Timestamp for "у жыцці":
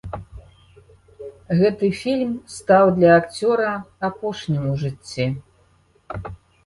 4.75-5.25